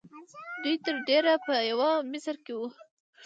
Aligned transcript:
دوی 0.63 0.75
تر 0.85 0.95
ډېره 1.07 1.33
په 1.45 1.53
یوه 1.71 1.89
مسیر 2.11 2.37
کې 2.45 2.53
وو 2.57 2.67